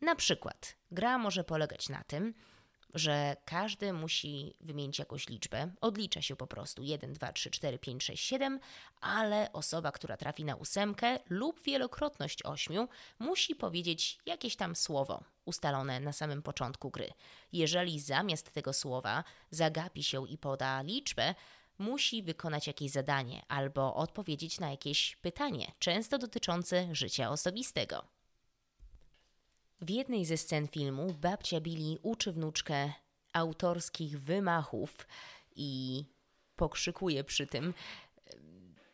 Na 0.00 0.14
przykład, 0.14 0.76
gra 0.90 1.18
może 1.18 1.44
polegać 1.44 1.88
na 1.88 2.04
tym, 2.04 2.34
że 2.94 3.36
każdy 3.44 3.92
musi 3.92 4.54
wymienić 4.60 4.98
jakąś 4.98 5.28
liczbę. 5.28 5.72
Odlicza 5.80 6.22
się 6.22 6.36
po 6.36 6.46
prostu 6.46 6.82
1, 6.82 7.12
2, 7.12 7.32
3, 7.32 7.50
4, 7.50 7.78
5, 7.78 8.04
6, 8.04 8.24
7, 8.24 8.60
ale 9.00 9.52
osoba, 9.52 9.92
która 9.92 10.16
trafi 10.16 10.44
na 10.44 10.56
ósemkę 10.56 11.18
lub 11.28 11.62
wielokrotność 11.62 12.42
ośmiu, 12.44 12.88
musi 13.18 13.54
powiedzieć 13.54 14.18
jakieś 14.26 14.56
tam 14.56 14.76
słowo 14.76 15.24
ustalone 15.44 16.00
na 16.00 16.12
samym 16.12 16.42
początku 16.42 16.90
gry. 16.90 17.12
Jeżeli 17.52 18.00
zamiast 18.00 18.50
tego 18.50 18.72
słowa 18.72 19.24
zagapi 19.50 20.02
się 20.02 20.28
i 20.28 20.38
poda 20.38 20.82
liczbę, 20.82 21.34
musi 21.78 22.22
wykonać 22.22 22.66
jakieś 22.66 22.90
zadanie 22.90 23.42
albo 23.48 23.94
odpowiedzieć 23.94 24.60
na 24.60 24.70
jakieś 24.70 25.16
pytanie, 25.16 25.72
często 25.78 26.18
dotyczące 26.18 26.94
życia 26.94 27.30
osobistego. 27.30 28.19
W 29.80 29.90
jednej 29.90 30.24
ze 30.24 30.36
scen 30.36 30.68
filmu 30.68 31.12
babcia 31.12 31.60
Billy 31.60 31.98
uczy 32.02 32.32
wnuczkę 32.32 32.92
autorskich 33.32 34.20
wymachów 34.20 35.06
i 35.56 36.04
pokrzykuje 36.56 37.24
przy 37.24 37.46
tym. 37.46 37.74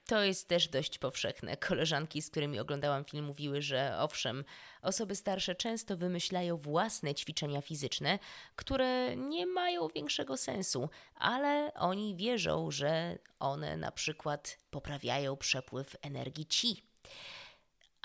To 0.06 0.22
jest 0.22 0.48
też 0.48 0.68
dość 0.68 0.98
powszechne. 0.98 1.56
Koleżanki, 1.56 2.22
z 2.22 2.30
którymi 2.30 2.58
oglądałam 2.58 3.04
film, 3.04 3.24
mówiły, 3.24 3.62
że 3.62 3.96
owszem, 3.98 4.44
osoby 4.82 5.14
starsze 5.14 5.54
często 5.54 5.96
wymyślają 5.96 6.56
własne 6.56 7.14
ćwiczenia 7.14 7.60
fizyczne, 7.60 8.18
które 8.56 9.16
nie 9.16 9.46
mają 9.46 9.88
większego 9.88 10.36
sensu, 10.36 10.88
ale 11.14 11.74
oni 11.74 12.16
wierzą, 12.16 12.70
że 12.70 13.18
one 13.38 13.76
na 13.76 13.92
przykład 13.92 14.58
poprawiają 14.70 15.36
przepływ 15.36 15.96
energii 16.02 16.46
ci 16.46 16.82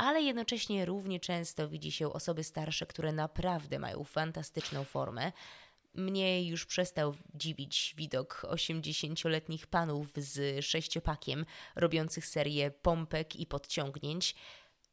ale 0.01 0.22
jednocześnie 0.22 0.86
równie 0.86 1.20
często 1.20 1.70
widzi 1.70 1.91
się 1.91 2.13
osoby 2.13 2.43
starsze, 2.43 2.86
które 2.86 3.12
naprawdę 3.12 3.79
mają 3.79 4.03
fantastyczną 4.03 4.84
formę. 4.84 5.31
Mnie 5.93 6.48
już 6.48 6.65
przestał 6.65 7.15
dziwić 7.36 7.93
widok 7.98 8.46
80-letnich 8.50 9.67
panów 9.67 10.08
z 10.15 10.65
sześciopakiem, 10.65 11.46
robiących 11.75 12.25
serię 12.25 12.72
pompek 12.72 13.36
i 13.36 13.46
podciągnięć. 13.46 14.36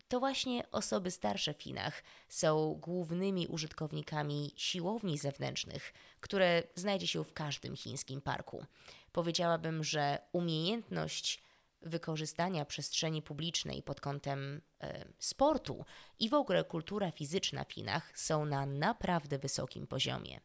To 0.09 0.21
właśnie 0.21 0.71
osoby 0.71 1.11
starsze 1.11 1.55
w 1.55 1.63
Chinach 1.63 2.03
są 2.29 2.79
głównymi 2.81 3.47
użytkownikami 3.47 4.53
siłowni 4.57 5.19
zewnętrznych, 5.19 5.93
które 6.21 6.63
znajdzie 6.75 7.07
się 7.07 7.25
w 7.25 7.33
każdym 7.33 7.77
chińskim 7.77 8.21
parku. 8.21 8.65
Powiedziałabym, 9.13 9.85
że 9.85 10.19
umiejętność 10.33 11.48
wykorzystania 11.83 12.65
przestrzeni 12.65 13.23
publicznej 13.23 13.83
pod 13.83 14.01
kątem 14.01 14.61
e, 14.81 15.05
sportu 15.19 15.85
i 16.19 16.29
w 16.29 16.35
ogóle 16.35 16.65
kultura 16.65 17.11
fizyczna 17.11 17.65
w 17.65 17.73
Chinach 17.73 18.19
są 18.19 18.45
na 18.45 18.67
naprawdę 18.67 19.39
wysokim 19.39 19.87
poziomie. 19.87 20.41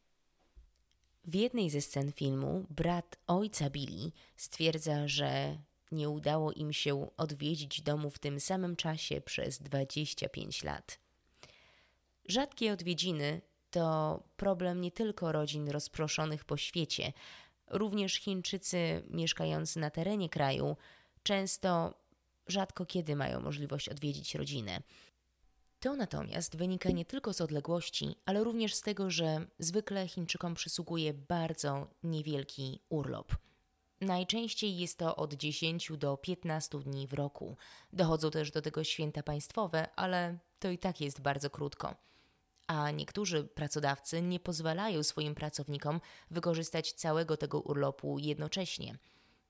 W 1.26 1.36
jednej 1.36 1.70
ze 1.70 1.82
scen 1.82 2.12
filmu 2.12 2.66
brat 2.70 3.18
ojca 3.28 3.70
Billy 3.70 4.12
stwierdza, 4.36 5.08
że 5.08 5.58
nie 5.92 6.10
udało 6.10 6.52
im 6.52 6.74
się 6.74 7.08
odwiedzić 7.18 7.82
domu 7.82 8.10
w 8.10 8.20
tym 8.20 8.40
samym 8.40 8.76
czasie 8.76 9.22
przez 9.22 9.62
25 9.62 10.64
lat. 10.64 11.00
Rzadkie 12.26 12.74
odwiedziny 12.74 13.42
to 13.72 14.24
problem 14.38 14.82
nie 14.82 14.92
tylko 14.92 15.32
rodzin 15.32 15.70
rozproszonych 15.70 16.46
po 16.46 16.58
świecie, 16.58 17.14
również 17.68 18.14
Chińczycy 18.14 19.04
mieszkający 19.10 19.80
na 19.80 19.90
terenie 19.90 20.30
kraju 20.30 20.76
często 21.24 21.94
rzadko 22.48 22.86
kiedy 22.86 23.16
mają 23.16 23.42
możliwość 23.42 23.90
odwiedzić 23.90 24.36
rodzinę. 24.36 24.82
To 25.80 25.96
natomiast 25.96 26.56
wynika 26.58 26.90
nie 26.90 27.06
tylko 27.06 27.34
z 27.34 27.42
odległości, 27.42 28.16
ale 28.26 28.44
również 28.44 28.74
z 28.76 28.82
tego, 28.82 29.10
że 29.10 29.46
zwykle 29.60 30.08
Chińczykom 30.08 30.54
przysługuje 30.54 31.14
bardzo 31.14 31.88
niewielki 32.04 32.80
urlop. 32.90 33.36
Najczęściej 34.02 34.78
jest 34.78 34.98
to 34.98 35.16
od 35.16 35.34
10 35.34 35.92
do 35.98 36.18
15 36.18 36.80
dni 36.80 37.08
w 37.08 37.14
roku. 37.14 37.58
Dochodzą 37.94 38.32
też 38.32 38.52
do 38.52 38.62
tego 38.62 38.84
święta 38.84 39.24
państwowe, 39.24 39.88
ale 39.96 40.38
to 40.60 40.70
i 40.70 40.78
tak 40.78 41.02
jest 41.02 41.22
bardzo 41.22 41.50
krótko. 41.50 41.96
a 42.68 42.92
niektórzy 42.92 43.44
pracodawcy 43.44 44.22
nie 44.22 44.40
pozwalają 44.40 45.04
swoim 45.04 45.36
pracownikom 45.36 46.02
wykorzystać 46.32 46.94
całego 46.94 47.38
tego 47.38 47.60
urlopu 47.60 48.20
jednocześnie. 48.20 48.98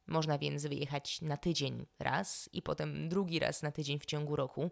Można 0.08 0.38
więc 0.38 0.66
wyjechać 0.66 1.22
na 1.22 1.38
tydzień 1.38 1.86
raz 2.00 2.50
i 2.54 2.62
potem 2.62 3.10
drugi 3.10 3.40
raz 3.40 3.64
na 3.64 3.72
tydzień 3.72 4.00
w 4.00 4.06
ciągu 4.06 4.36
roku. 4.36 4.72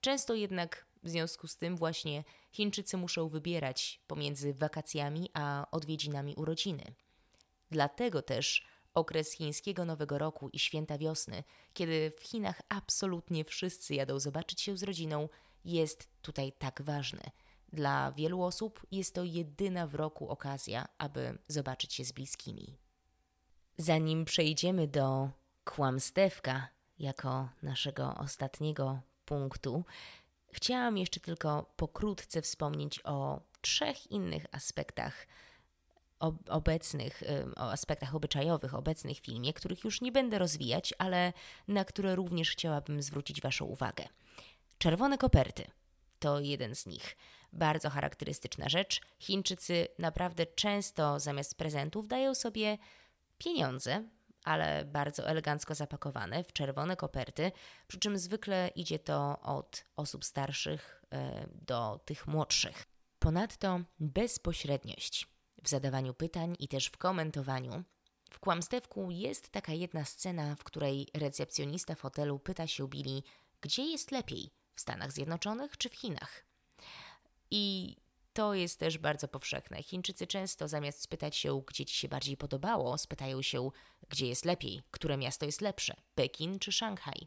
Często 0.00 0.34
jednak 0.34 0.86
w 1.02 1.08
związku 1.08 1.46
z 1.46 1.56
tym 1.56 1.76
właśnie 1.76 2.24
Chińczycy 2.52 2.96
muszą 2.96 3.28
wybierać 3.28 4.00
pomiędzy 4.06 4.54
wakacjami 4.54 5.30
a 5.34 5.66
odwiedzinami 5.70 6.34
urodziny. 6.34 6.94
Dlatego 7.70 8.22
też 8.22 8.66
okres 8.94 9.32
chińskiego 9.32 9.84
Nowego 9.84 10.18
Roku 10.18 10.48
i 10.48 10.58
święta 10.58 10.98
wiosny, 10.98 11.44
kiedy 11.72 12.12
w 12.18 12.22
Chinach 12.22 12.60
absolutnie 12.68 13.44
wszyscy 13.44 13.94
jadą 13.94 14.20
zobaczyć 14.20 14.60
się 14.60 14.76
z 14.76 14.82
rodziną, 14.82 15.28
jest 15.64 16.08
tutaj 16.22 16.52
tak 16.52 16.82
ważny. 16.82 17.22
Dla 17.72 18.12
wielu 18.12 18.42
osób 18.42 18.86
jest 18.90 19.14
to 19.14 19.24
jedyna 19.24 19.86
w 19.86 19.94
roku 19.94 20.28
okazja, 20.28 20.88
aby 20.98 21.38
zobaczyć 21.48 21.94
się 21.94 22.04
z 22.04 22.12
bliskimi. 22.12 22.76
Zanim 23.76 24.24
przejdziemy 24.24 24.88
do 24.88 25.30
kłamstewka 25.64 26.68
jako 26.98 27.48
naszego 27.62 28.14
ostatniego 28.14 29.00
punktu, 29.24 29.84
chciałam 30.52 30.98
jeszcze 30.98 31.20
tylko 31.20 31.72
pokrótce 31.76 32.42
wspomnieć 32.42 33.00
o 33.04 33.40
trzech 33.60 34.10
innych 34.10 34.46
aspektach 34.52 35.26
obecnych, 36.48 37.22
o 37.56 37.70
aspektach 37.70 38.14
obyczajowych 38.14 38.74
obecnych 38.74 39.18
w 39.18 39.24
filmie, 39.24 39.52
których 39.52 39.84
już 39.84 40.00
nie 40.00 40.12
będę 40.12 40.38
rozwijać, 40.38 40.94
ale 40.98 41.32
na 41.68 41.84
które 41.84 42.14
również 42.14 42.50
chciałabym 42.50 43.02
zwrócić 43.02 43.40
Waszą 43.40 43.64
uwagę. 43.64 44.04
Czerwone 44.78 45.18
koperty 45.18 45.70
to 46.18 46.40
jeden 46.40 46.74
z 46.74 46.86
nich. 46.86 47.16
Bardzo 47.52 47.90
charakterystyczna 47.90 48.68
rzecz. 48.68 49.00
Chińczycy 49.18 49.88
naprawdę 49.98 50.46
często 50.46 51.20
zamiast 51.20 51.58
prezentów 51.58 52.08
dają 52.08 52.34
sobie 52.34 52.78
pieniądze, 53.40 54.04
ale 54.44 54.84
bardzo 54.84 55.26
elegancko 55.26 55.74
zapakowane 55.74 56.44
w 56.44 56.52
czerwone 56.52 56.96
koperty, 56.96 57.52
przy 57.86 57.98
czym 57.98 58.18
zwykle 58.18 58.70
idzie 58.74 58.98
to 58.98 59.40
od 59.40 59.84
osób 59.96 60.24
starszych 60.24 61.02
e, 61.12 61.46
do 61.62 62.00
tych 62.04 62.26
młodszych. 62.26 62.86
Ponadto 63.18 63.80
bezpośredniość 64.00 65.26
w 65.62 65.68
zadawaniu 65.68 66.14
pytań 66.14 66.56
i 66.58 66.68
też 66.68 66.86
w 66.86 66.96
komentowaniu. 66.96 67.84
W 68.30 68.38
kłamstewku 68.38 69.10
jest 69.10 69.50
taka 69.50 69.72
jedna 69.72 70.04
scena, 70.04 70.56
w 70.56 70.64
której 70.64 71.08
recepcjonista 71.14 71.94
w 71.94 72.00
hotelu 72.00 72.38
pyta 72.38 72.66
się 72.66 72.88
Billy, 72.88 73.22
gdzie 73.60 73.82
jest 73.82 74.10
lepiej, 74.10 74.50
w 74.74 74.80
Stanach 74.80 75.12
Zjednoczonych 75.12 75.76
czy 75.76 75.88
w 75.88 75.94
Chinach. 75.94 76.44
I 77.50 77.96
to 78.32 78.54
jest 78.54 78.78
też 78.78 78.98
bardzo 78.98 79.28
powszechne. 79.28 79.82
Chińczycy 79.82 80.26
często 80.26 80.68
zamiast 80.68 81.02
spytać 81.02 81.36
się, 81.36 81.62
gdzie 81.66 81.84
ci 81.84 81.94
się 81.94 82.08
bardziej 82.08 82.36
podobało, 82.36 82.98
spytają 82.98 83.42
się, 83.42 83.70
gdzie 84.08 84.26
jest 84.26 84.44
lepiej, 84.44 84.82
które 84.90 85.16
miasto 85.16 85.46
jest 85.46 85.60
lepsze, 85.60 85.94
Pekin 86.14 86.58
czy 86.58 86.72
Szanghaj. 86.72 87.26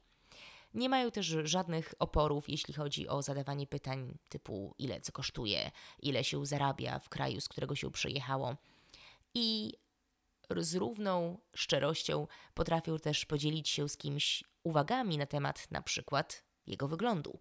Nie 0.73 0.89
mają 0.89 1.11
też 1.11 1.25
żadnych 1.43 1.93
oporów, 1.99 2.49
jeśli 2.49 2.73
chodzi 2.73 3.07
o 3.07 3.21
zadawanie 3.21 3.67
pytań 3.67 4.17
typu 4.29 4.75
ile 4.77 5.01
co 5.01 5.11
kosztuje, 5.11 5.71
ile 5.99 6.23
się 6.23 6.45
zarabia 6.45 6.99
w 6.99 7.09
kraju, 7.09 7.41
z 7.41 7.47
którego 7.47 7.75
się 7.75 7.91
przyjechało. 7.91 8.55
I 9.33 9.73
z 10.57 10.75
równą 10.75 11.39
szczerością 11.55 12.27
potrafią 12.53 12.99
też 12.99 13.25
podzielić 13.25 13.69
się 13.69 13.89
z 13.89 13.97
kimś 13.97 14.43
uwagami 14.63 15.17
na 15.17 15.25
temat 15.25 15.71
na 15.71 15.81
przykład 15.81 16.43
jego 16.67 16.87
wyglądu. 16.87 17.39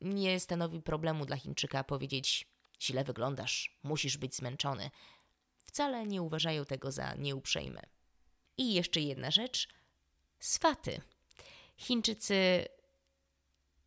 Nie 0.00 0.40
stanowi 0.40 0.82
problemu 0.82 1.26
dla 1.26 1.36
Chińczyka 1.36 1.84
powiedzieć 1.84 2.51
źle 2.82 3.04
wyglądasz, 3.04 3.78
musisz 3.82 4.16
być 4.16 4.34
zmęczony. 4.34 4.90
Wcale 5.64 6.06
nie 6.06 6.22
uważają 6.22 6.64
tego 6.64 6.92
za 6.92 7.14
nieuprzejme. 7.14 7.82
I 8.56 8.74
jeszcze 8.74 9.00
jedna 9.00 9.30
rzecz. 9.30 9.68
Swaty. 10.38 11.00
Chińczycy 11.76 12.66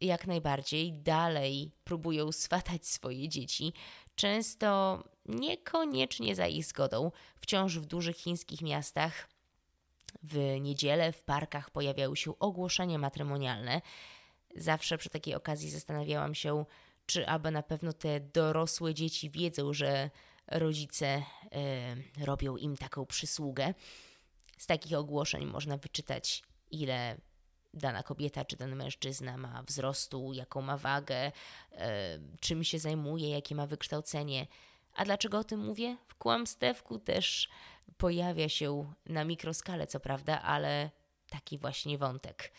jak 0.02 0.28
najbardziej 0.28 0.94
dalej 0.94 1.72
próbują 1.84 2.32
swatać 2.32 2.88
swoje 2.88 3.30
dzieci, 3.30 3.74
często 4.16 5.04
niekoniecznie 5.26 6.36
za 6.36 6.48
ich 6.48 6.66
zgodą. 6.66 7.12
Wciąż 7.42 7.80
w 7.80 7.86
dużych 7.86 8.18
chińskich 8.18 8.62
miastach 8.62 9.30
w 10.24 10.58
niedzielę 10.62 11.12
w 11.12 11.24
parkach 11.24 11.70
pojawiały 11.70 12.18
się 12.18 12.40
ogłoszenia 12.40 12.98
matrymonialne. 12.98 13.82
Zawsze 14.56 14.98
przy 14.98 15.10
takiej 15.10 15.36
okazji 15.36 15.70
zastanawiałam 15.70 16.36
się, 16.36 16.66
czy 17.06 17.28
aby 17.28 17.52
na 17.52 17.64
pewno 17.64 17.94
te 17.94 18.20
dorosłe 18.20 18.94
dzieci 18.94 19.30
wiedzą, 19.30 19.74
że 19.74 20.10
rodzice 20.48 21.24
y, 22.20 22.26
robią 22.26 22.58
im 22.58 22.78
taką 22.78 23.06
przysługę. 23.06 23.74
Z 24.58 24.68
takich 24.68 24.98
ogłoszeń 24.98 25.46
można 25.46 25.78
wyczytać, 25.78 26.44
ile 26.72 27.18
dana 27.74 28.04
kobieta 28.04 28.46
czy 28.46 28.58
ten 28.58 28.76
mężczyzna 28.76 29.38
ma 29.38 29.64
wzrostu, 29.64 30.34
jaką 30.34 30.62
ma 30.62 30.78
wagę, 30.78 31.28
y, 31.28 31.78
czym 32.40 32.64
się 32.64 32.80
zajmuje, 32.80 33.30
jakie 33.30 33.56
ma 33.56 33.68
wykształcenie. 33.68 34.48
A 34.96 35.06
dlaczego 35.06 35.40
o 35.40 35.44
tym 35.44 35.60
mówię? 35.60 35.98
W 36.08 36.16
kłamstewku 36.16 37.00
też 37.00 37.50
pojawia 37.98 38.50
się 38.50 38.94
na 39.06 39.26
mikroskalę, 39.26 39.88
co 39.88 40.00
prawda, 40.00 40.42
ale 40.42 40.92
taki 41.30 41.58
właśnie 41.58 41.98
wątek. 41.98 42.52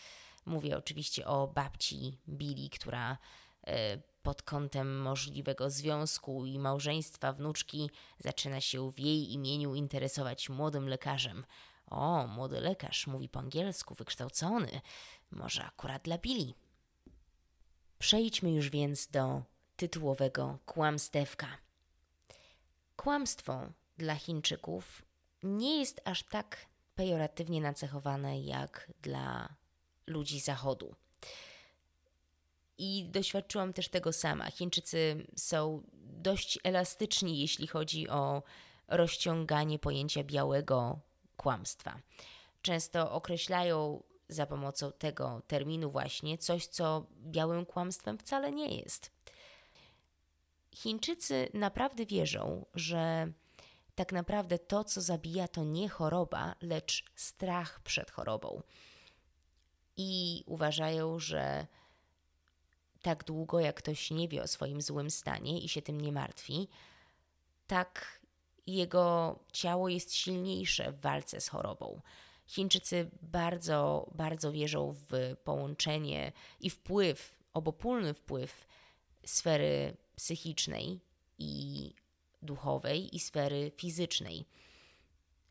Mówię 0.47 0.77
oczywiście 0.77 1.27
o 1.27 1.47
babci 1.47 2.19
Billy, 2.29 2.69
która 2.71 3.19
y, 3.69 3.73
pod 4.27 4.43
kątem 4.43 4.99
możliwego 4.99 5.71
związku 5.71 6.47
i 6.47 6.59
małżeństwa 6.59 7.33
wnuczki 7.33 7.91
zaczyna 8.19 8.61
się 8.61 8.93
w 8.93 8.99
jej 8.99 9.33
imieniu 9.33 9.75
interesować 9.75 10.49
młodym 10.49 10.89
lekarzem. 10.89 11.45
O, 11.87 12.27
młody 12.27 12.61
lekarz 12.61 13.07
mówi 13.07 13.29
po 13.29 13.39
angielsku, 13.39 13.95
wykształcony. 13.95 14.81
Może 15.31 15.65
akurat 15.65 16.03
dla 16.03 16.19
Billy. 16.19 16.53
Przejdźmy 17.99 18.53
już 18.53 18.71
więc 18.71 19.07
do 19.07 19.43
tytułowego 19.77 20.59
kłamstewka. 20.67 21.49
Kłamstwo 22.97 23.67
dla 23.99 24.15
Chińczyków 24.15 25.03
nie 25.43 25.79
jest 25.79 26.01
aż 26.05 26.23
tak 26.23 26.67
pejoratywnie 26.95 27.61
nacechowane 27.61 28.41
jak 28.41 28.93
dla 29.03 29.55
ludzi 30.07 30.41
Zachodu. 30.41 30.95
I 32.79 33.09
doświadczyłam 33.11 33.73
też 33.73 33.89
tego 33.89 34.13
sama. 34.13 34.51
Chińczycy 34.51 35.27
są 35.37 35.83
dość 36.03 36.59
elastyczni, 36.65 37.41
jeśli 37.41 37.67
chodzi 37.67 38.09
o 38.09 38.43
rozciąganie 38.89 39.79
pojęcia 39.79 40.25
białego 40.25 41.01
kłamstwa. 41.37 42.01
Często 42.63 43.13
określają 43.13 44.03
za 44.29 44.47
pomocą 44.47 44.93
tego 44.93 45.43
terminu 45.47 45.91
właśnie 45.91 46.39
coś, 46.39 46.67
co 46.67 47.07
białym 47.23 47.67
kłamstwem 47.67 48.19
wcale 48.19 48.53
nie 48.53 48.77
jest. 48.77 49.11
Chińczycy 50.75 51.49
naprawdę 51.55 52.07
wierzą, 52.07 52.67
że 52.75 53.33
tak 53.95 54.13
naprawdę 54.13 54.59
to, 54.59 54.85
co 54.85 55.01
zabija, 55.01 55.49
to 55.49 55.65
nie 55.65 55.89
choroba, 55.89 56.55
lecz 56.61 57.05
strach 57.15 57.81
przed 57.81 58.11
chorobą. 58.11 58.63
I 59.97 60.43
uważają, 60.47 61.19
że 61.19 61.67
tak 63.07 63.25
długo 63.25 63.61
jak 63.61 63.77
ktoś 63.77 64.11
nie 64.11 64.29
wie 64.29 64.43
o 64.43 64.47
swoim 64.47 64.83
złym 64.83 65.11
stanie 65.11 65.61
i 65.61 65.69
się 65.69 65.83
tym 65.83 66.01
nie 66.01 66.13
martwi, 66.13 66.69
tak 67.67 68.21
jego 68.67 69.39
ciało 69.53 69.89
jest 69.89 70.15
silniejsze 70.15 70.93
w 70.93 71.01
walce 71.01 71.41
z 71.41 71.49
chorobą. 71.49 72.01
Chińczycy 72.47 73.11
bardzo, 73.23 74.11
bardzo 74.15 74.53
wierzą 74.53 74.93
w 74.93 75.37
połączenie 75.45 76.33
i 76.61 76.71
wpływ, 76.71 77.37
obopólny 77.55 78.15
wpływ 78.15 78.67
sfery 79.27 79.97
psychicznej 80.17 81.01
i 81.39 81.93
duchowej 82.43 83.17
i 83.17 83.21
sfery 83.21 83.73
fizycznej. 83.77 84.47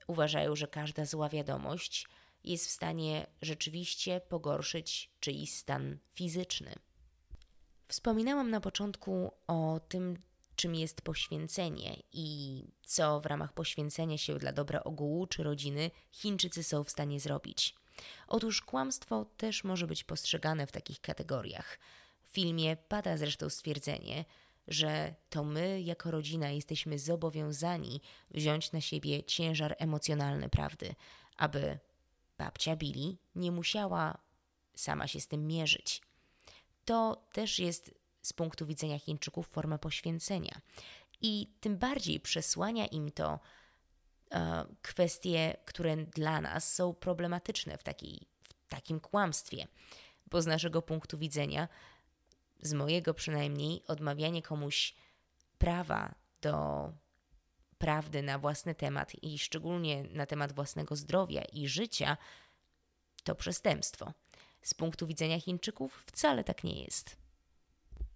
Uważają, 0.08 0.56
że 0.56 0.68
każda 0.68 1.06
zła 1.06 1.30
wiadomość 1.30 2.08
jest 2.44 2.68
w 2.68 2.72
stanie 2.72 3.28
rzeczywiście 3.42 4.22
pogorszyć 4.30 5.12
czyjś 5.20 5.54
stan 5.54 5.98
fizyczny. 6.14 6.76
Wspominałam 7.88 8.50
na 8.50 8.62
początku 8.62 9.32
o 9.48 9.80
tym, 9.88 10.18
czym 10.56 10.76
jest 10.76 11.02
poświęcenie 11.02 12.04
i 12.14 12.64
co 12.86 13.20
w 13.22 13.26
ramach 13.26 13.54
poświęcenia 13.54 14.18
się 14.18 14.38
dla 14.38 14.52
dobra 14.52 14.84
ogółu 14.84 15.28
czy 15.28 15.44
rodziny 15.44 15.92
Chińczycy 16.12 16.64
są 16.64 16.84
w 16.84 16.90
stanie 16.90 17.20
zrobić. 17.20 17.76
Otóż 18.28 18.62
kłamstwo 18.62 19.26
też 19.38 19.64
może 19.64 19.88
być 19.88 20.04
postrzegane 20.04 20.68
w 20.68 20.72
takich 20.72 21.02
kategoriach. 21.02 21.80
W 22.24 22.34
filmie 22.34 22.78
pada 22.78 23.18
zresztą 23.18 23.50
stwierdzenie, 23.50 24.26
że 24.68 25.16
to 25.30 25.44
my, 25.44 25.82
jako 25.82 26.12
rodzina, 26.12 26.50
jesteśmy 26.50 27.00
zobowiązani 27.00 28.02
wziąć 28.32 28.72
na 28.72 28.82
siebie 28.82 29.24
ciężar 29.24 29.76
emocjonalny 29.80 30.50
prawdy, 30.50 30.96
aby 31.38 31.80
babcia 32.38 32.76
Billy 32.76 33.18
nie 33.36 33.52
musiała 33.52 34.18
sama 34.76 35.08
się 35.08 35.20
z 35.20 35.28
tym 35.28 35.48
mierzyć. 35.48 36.02
To 36.86 37.28
też 37.34 37.60
jest 37.60 37.92
z 38.22 38.34
punktu 38.34 38.66
widzenia 38.66 39.00
Chińczyków 39.00 39.48
formę 39.48 39.80
poświęcenia. 39.80 40.62
I 41.22 41.48
tym 41.60 41.78
bardziej 41.78 42.20
przesłania 42.20 42.86
im 42.86 43.12
to 43.12 43.40
e, 44.32 44.66
kwestie, 44.82 45.58
które 45.66 45.98
dla 45.98 46.42
nas 46.42 46.74
są 46.74 46.94
problematyczne 46.94 47.78
w, 47.78 47.84
takiej, 47.84 48.28
w 48.44 48.70
takim 48.70 49.00
kłamstwie. 49.00 49.68
Bo 50.28 50.42
z 50.42 50.46
naszego 50.46 50.82
punktu 50.82 51.18
widzenia, 51.18 51.68
z 52.62 52.74
mojego 52.74 53.14
przynajmniej, 53.14 53.84
odmawianie 53.88 54.42
komuś 54.42 54.96
prawa 55.58 56.16
do 56.42 56.92
prawdy 57.78 58.24
na 58.24 58.40
własny 58.40 58.76
temat 58.76 59.24
i 59.24 59.40
szczególnie 59.40 60.04
na 60.04 60.26
temat 60.26 60.54
własnego 60.54 60.96
zdrowia 60.96 61.42
i 61.42 61.68
życia, 61.68 62.18
to 63.24 63.36
przestępstwo. 63.36 64.14
Z 64.66 64.74
punktu 64.74 65.08
widzenia 65.08 65.40
Chińczyków 65.40 66.04
wcale 66.08 66.44
tak 66.44 66.64
nie 66.64 66.84
jest. 66.84 67.18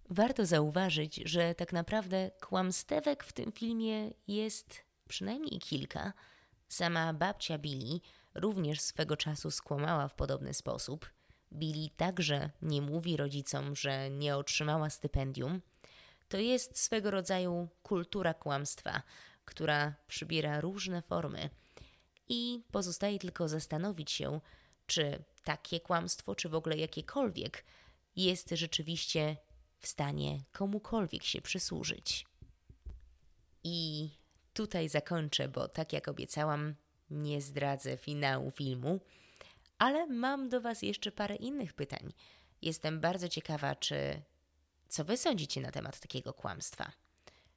Warto 0.08 0.46
zauważyć, 0.46 1.16
że 1.24 1.54
tak 1.54 1.72
naprawdę 1.72 2.30
kłamstewek 2.40 3.24
w 3.24 3.32
tym 3.32 3.52
filmie 3.52 4.10
jest 4.28 4.82
przynajmniej 5.08 5.60
kilka. 5.60 6.12
Sama 6.68 7.12
babcia 7.12 7.58
Billy 7.58 8.00
również 8.34 8.80
swego 8.80 9.16
czasu 9.16 9.50
skłamała 9.50 10.08
w 10.08 10.14
podobny 10.14 10.54
sposób. 10.54 11.10
Billy 11.52 11.88
także 11.96 12.50
nie 12.62 12.82
mówi 12.82 13.16
rodzicom, 13.16 13.76
że 13.76 14.10
nie 14.10 14.36
otrzymała 14.36 14.90
stypendium. 14.90 15.60
To 16.28 16.36
jest 16.36 16.78
swego 16.78 17.10
rodzaju 17.10 17.68
kultura 17.82 18.34
kłamstwa, 18.34 19.02
która 19.44 19.94
przybiera 20.06 20.60
różne 20.60 21.02
formy. 21.02 21.50
I 22.28 22.62
pozostaje 22.72 23.18
tylko 23.18 23.48
zastanowić 23.48 24.10
się, 24.10 24.40
czy 24.90 25.24
takie 25.44 25.80
kłamstwo, 25.80 26.34
czy 26.34 26.48
w 26.48 26.54
ogóle 26.54 26.76
jakiekolwiek, 26.76 27.64
jest 28.16 28.50
rzeczywiście 28.50 29.36
w 29.78 29.86
stanie 29.86 30.44
komukolwiek 30.52 31.22
się 31.22 31.40
przysłużyć. 31.40 32.26
I 33.64 34.08
tutaj 34.52 34.88
zakończę, 34.88 35.48
bo 35.48 35.68
tak 35.68 35.92
jak 35.92 36.08
obiecałam, 36.08 36.74
nie 37.10 37.40
zdradzę 37.40 37.96
finału 37.96 38.50
filmu, 38.50 39.00
ale 39.78 40.06
mam 40.06 40.48
do 40.48 40.60
Was 40.60 40.82
jeszcze 40.82 41.12
parę 41.12 41.36
innych 41.36 41.72
pytań. 41.72 42.12
Jestem 42.62 43.00
bardzo 43.00 43.28
ciekawa, 43.28 43.74
czy 43.74 44.22
co 44.88 45.04
Wy 45.04 45.16
sądzicie 45.16 45.60
na 45.60 45.70
temat 45.70 46.00
takiego 46.00 46.32
kłamstwa? 46.32 46.92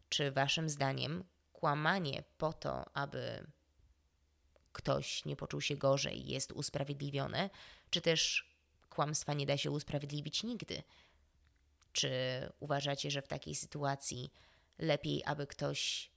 Czy 0.10 0.32
Waszym 0.32 0.70
zdaniem 0.70 1.24
kłamanie 1.54 2.24
po 2.38 2.54
to, 2.54 2.86
aby 2.98 3.48
ktoś 4.74 5.26
nie 5.26 5.36
poczuł 5.36 5.62
się 5.62 5.76
gorzej, 5.76 6.28
jest 6.28 6.52
usprawiedliwione, 6.52 7.50
czy 7.90 8.02
też 8.02 8.54
kłamstwa 8.90 9.34
nie 9.34 9.46
da 9.46 9.58
się 9.58 9.72
usprawiedliwić 9.72 10.44
nigdy? 10.44 10.84
Czy 11.94 12.10
uważacie, 12.60 13.12
że 13.12 13.22
w 13.22 13.28
takiej 13.28 13.56
sytuacji 13.56 14.32
lepiej, 14.80 15.24
aby 15.26 15.48
ktoś 15.48 16.12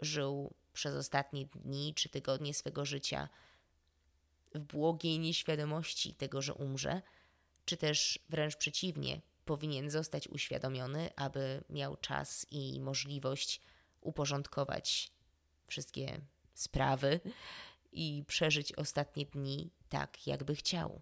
żył 0.00 0.54
przez 0.72 0.94
ostatnie 0.94 1.46
dni 1.46 1.94
czy 1.94 2.08
tygodnie 2.08 2.54
swego 2.54 2.84
życia 2.84 3.28
w 4.54 4.64
błogiej 4.64 5.18
nieświadomości 5.18 6.14
tego, 6.14 6.42
że 6.42 6.54
umrze, 6.54 7.02
czy 7.64 7.76
też 7.76 8.18
wręcz 8.28 8.56
przeciwnie, 8.56 9.20
powinien 9.44 9.90
zostać 9.90 10.28
uświadomiony, 10.28 11.10
aby 11.16 11.64
miał 11.70 11.96
czas 11.96 12.46
i 12.50 12.80
możliwość 12.80 13.60
uporządkować 14.00 15.12
wszystkie 15.66 16.20
sprawy 16.54 17.20
i 17.94 18.24
przeżyć 18.26 18.72
ostatnie 18.72 19.26
dni 19.26 19.70
tak, 19.88 20.26
jakby 20.26 20.54
chciał. 20.54 21.00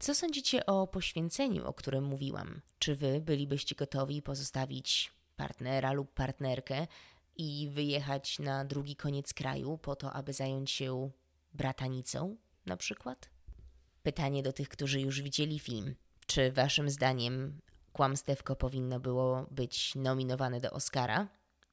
Co 0.00 0.14
sądzicie 0.14 0.66
o 0.66 0.86
poświęceniu, 0.86 1.66
o 1.66 1.72
którym 1.72 2.04
mówiłam? 2.04 2.60
Czy 2.78 2.96
wy 2.96 3.20
bylibyście 3.20 3.74
gotowi 3.74 4.22
pozostawić 4.22 5.12
partnera 5.36 5.92
lub 5.92 6.14
partnerkę 6.14 6.86
i 7.36 7.68
wyjechać 7.72 8.38
na 8.38 8.64
drugi 8.64 8.96
koniec 8.96 9.34
kraju 9.34 9.78
po 9.78 9.96
to, 9.96 10.12
aby 10.12 10.32
zająć 10.32 10.70
się 10.70 11.10
bratanicą, 11.54 12.36
na 12.66 12.76
przykład? 12.76 13.30
Pytanie 14.02 14.42
do 14.42 14.52
tych, 14.52 14.68
którzy 14.68 15.00
już 15.00 15.22
widzieli 15.22 15.58
film. 15.58 15.94
Czy 16.26 16.52
waszym 16.52 16.90
zdaniem 16.90 17.60
Kłamstewko 17.92 18.56
powinno 18.56 19.00
było 19.00 19.46
być 19.50 19.94
nominowane 19.94 20.60
do 20.60 20.70
Oscara? 20.70 21.28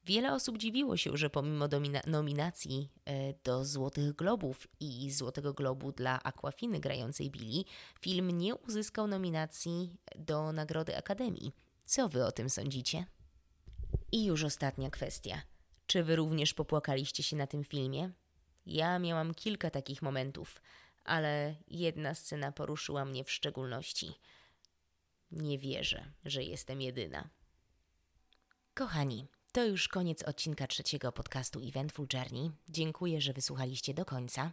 Wiele 0.06 0.34
osób 0.34 0.58
dziwiło 0.58 0.96
się, 0.96 1.16
że 1.16 1.30
pomimo 1.30 1.68
nominacji 2.06 2.90
e, 3.04 3.34
do 3.44 3.64
Złotych 3.64 4.12
Globów 4.12 4.68
i 4.80 5.10
Złotego 5.10 5.54
Globu 5.54 5.92
dla 5.92 6.22
Aquafiny 6.22 6.80
grającej 6.80 7.30
Billy, 7.30 7.64
film 8.00 8.30
nie 8.30 8.54
uzyskał 8.54 9.06
nominacji 9.06 9.96
do 10.16 10.52
Nagrody 10.52 10.96
Akademii. 10.96 11.52
Co 11.84 12.08
wy 12.08 12.24
o 12.24 12.32
tym 12.32 12.50
sądzicie? 12.50 13.06
I 14.12 14.24
już 14.24 14.44
ostatnia 14.44 14.90
kwestia. 14.90 15.42
Czy 15.86 16.04
wy 16.04 16.16
również 16.16 16.54
popłakaliście 16.54 17.22
się 17.22 17.36
na 17.36 17.46
tym 17.46 17.64
filmie? 17.64 18.10
Ja 18.66 18.98
miałam 18.98 19.34
kilka 19.34 19.70
takich 19.70 20.02
momentów, 20.02 20.62
ale 21.04 21.54
jedna 21.68 22.14
scena 22.14 22.52
poruszyła 22.52 23.04
mnie 23.04 23.24
w 23.24 23.30
szczególności. 23.30 24.14
Nie 25.30 25.58
wierzę, 25.58 26.12
że 26.24 26.44
jestem 26.44 26.80
jedyna. 26.80 27.28
Kochani, 28.74 29.26
to 29.56 29.64
już 29.64 29.88
koniec 29.88 30.22
odcinka 30.22 30.66
trzeciego 30.66 31.12
podcastu 31.12 31.60
Eventful 31.68 32.06
Journey. 32.12 32.50
Dziękuję, 32.68 33.20
że 33.20 33.32
wysłuchaliście 33.32 33.94
do 33.94 34.04
końca. 34.04 34.52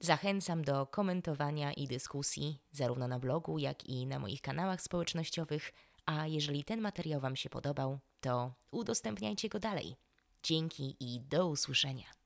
Zachęcam 0.00 0.64
do 0.64 0.86
komentowania 0.86 1.72
i 1.72 1.86
dyskusji 1.86 2.58
zarówno 2.72 3.08
na 3.08 3.18
blogu, 3.18 3.58
jak 3.58 3.84
i 3.84 4.06
na 4.06 4.18
moich 4.18 4.40
kanałach 4.40 4.82
społecznościowych. 4.82 5.72
A 6.06 6.26
jeżeli 6.26 6.64
ten 6.64 6.80
materiał 6.80 7.20
Wam 7.20 7.36
się 7.36 7.50
podobał, 7.50 7.98
to 8.20 8.54
udostępniajcie 8.70 9.48
go 9.48 9.58
dalej. 9.58 9.96
Dzięki 10.42 10.96
i 11.00 11.20
do 11.20 11.48
usłyszenia. 11.48 12.21